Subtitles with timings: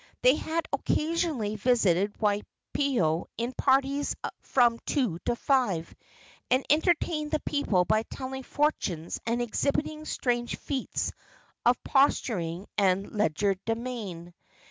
[0.23, 5.93] They had occasionally visited Waipio in parties of from two to five,
[6.49, 11.11] and entertained the people by telling fortunes and exhibiting strange feats
[11.67, 14.33] of posturing and legerdemain.